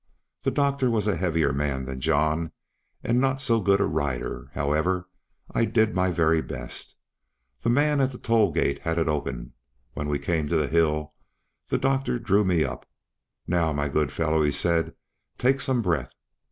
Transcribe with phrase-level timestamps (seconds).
[0.41, 2.51] The doctor was a heavier man than John,
[3.03, 5.07] and not so good a rider; however,
[5.53, 6.95] I did my very best.
[7.61, 9.53] The man at the toll gate had it open.
[9.93, 11.13] When we came to the hill,
[11.67, 12.87] the doctor drew me up.
[13.45, 14.95] "Now, my good fellow," he said,
[15.37, 16.09] "take some breath."